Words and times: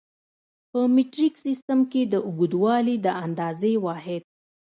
په 0.71 0.79
مټریک 0.95 1.33
سیسټم 1.45 1.79
کې 1.91 2.01
د 2.13 2.15
اوږدوالي 2.27 2.95
د 3.05 3.07
اندازې 3.25 3.73
واحد 3.85 4.21